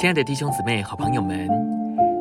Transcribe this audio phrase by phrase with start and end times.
[0.00, 1.46] 亲爱的弟兄姊妹、好朋友们，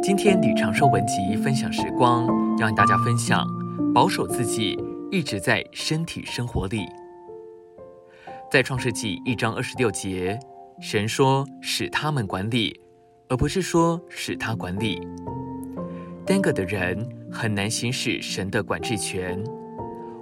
[0.04, 2.28] 今天李长寿文集分享时光，
[2.58, 3.48] 要让大家分享
[3.94, 4.78] 保守自己，
[5.10, 6.86] 一直在身体生活里。
[8.52, 10.38] 在创世纪一章二十六节，
[10.82, 12.78] 神说使他们管理，
[13.30, 15.00] 而不是说使他管理。
[16.26, 19.42] 单个的人很难行使神的管制权。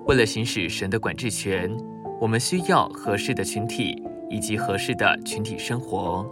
[0.06, 1.76] 为了行使神的管制权，
[2.22, 4.00] 我们需要合适的群体
[4.30, 6.24] 以及合适的群体生活。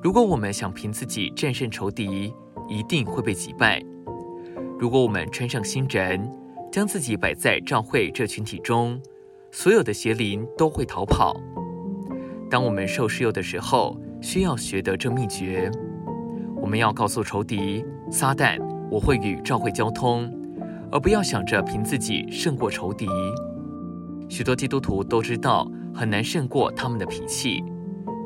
[0.00, 2.32] 如果我们想凭自己战胜仇敌，
[2.68, 3.82] 一定会被击败。
[4.78, 6.30] 如果我们穿上新人，
[6.70, 9.00] 将自己摆在教会这群体中，
[9.50, 11.36] 所有的邪灵都会逃跑。
[12.48, 15.68] 当我们受试诱的时候，需要学得这秘诀。
[16.60, 18.56] 我们要告诉仇敌：撒旦，
[18.92, 20.32] 我会与教会交通，
[20.92, 23.08] 而不要想着凭自己胜过仇敌。
[24.28, 27.64] 许多基督徒都知道很难胜过他们的脾气。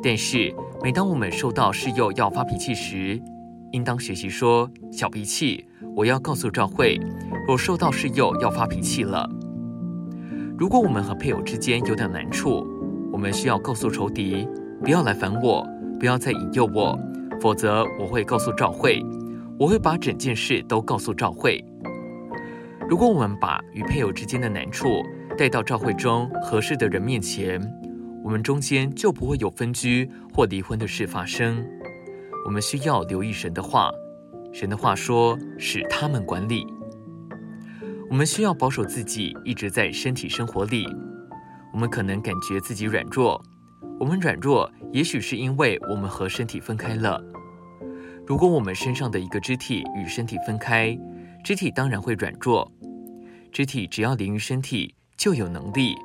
[0.04, 3.22] 但是，每当我们受到试诱要发脾气时，
[3.70, 5.64] 应当学习说：“小脾气，
[5.94, 7.00] 我要告诉赵慧，
[7.48, 9.28] 我受到试诱要发脾气了。”
[10.58, 12.66] 如果我们和配偶之间有点难处，
[13.12, 14.46] 我们需要告诉仇敌
[14.82, 15.64] ：“不要来烦我，
[16.00, 16.98] 不要再引诱我，
[17.40, 19.00] 否则我会告诉赵慧，
[19.56, 21.64] 我会把整件事都告诉赵慧。”
[22.90, 25.02] 如果我们把与配偶之间的难处
[25.38, 27.60] 带到赵慧中合适的人面前，
[28.24, 31.64] 我们中间就不会有分居或离婚的事发生。
[32.46, 33.90] 我们需要留意神的话，
[34.52, 36.66] 神的话说：“使他们管理。”
[38.10, 40.86] 我们需要保守自己，一直在身体生活里。
[41.72, 43.42] 我们可能感觉自己软弱，
[43.98, 47.22] 我们软弱，也许是因为我们和身体分开了。
[48.26, 50.96] 如果我们身上的一个肢体与身体分开，
[51.42, 52.70] 肢体当然会软弱。
[53.50, 55.96] 肢体只要连于身体，就有能力。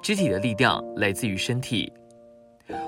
[0.00, 1.92] 肢体的力量来自于身体，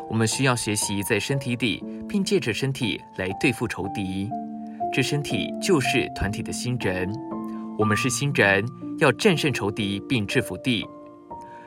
[0.08, 4.30] 我们需要学习在身体里，并借着身体来对付仇敌。
[4.92, 7.12] 这身体就是团体的新人，
[7.78, 8.64] 我们是新人，
[8.98, 10.86] 要战胜仇敌并制服地。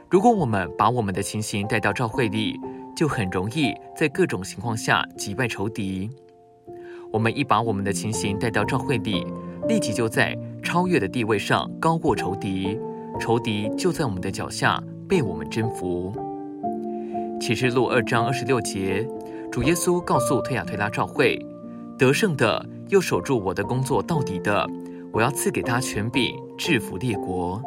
[0.09, 2.59] 如果我们把我们的情形带到教会里，
[2.95, 6.09] 就很容易在各种情况下击败仇敌。
[7.11, 9.25] 我们一把我们的情形带到教会里，
[9.67, 12.77] 立即就在超越的地位上高过仇敌，
[13.19, 14.81] 仇敌就在我们的脚下。
[15.13, 16.11] 被我们征服。
[17.39, 19.07] 启示录二章二十六节，
[19.51, 21.39] 主耶稣告诉推雅推拉教会：
[21.99, 24.67] 得胜的又守住我的工作到底的，
[25.11, 27.61] 我要赐给他权柄，制服列国。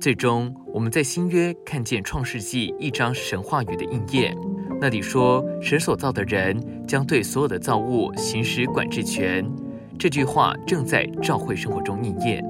[0.00, 4.36] 最终，我们在新约看见创世纪一章神话语的应验，
[4.80, 9.48] 那里说神所造的人将对所有的造物行使管制权。
[9.96, 12.44] 这句话正在教会生活中应验。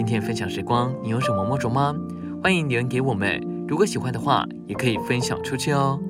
[0.00, 1.94] 今天分享时光，你有什么摸着吗？
[2.42, 3.38] 欢迎留言给我们。
[3.68, 6.00] 如果喜欢的话，也可以分享出去哦。